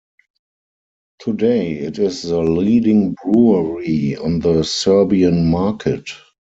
Today, 1.19 1.73
it 1.73 1.99
is 1.99 2.23
the 2.23 2.39
leading 2.39 3.15
brewery 3.23 4.17
on 4.17 4.39
the 4.39 4.63
Serbian 4.63 5.45
market. 5.51 6.09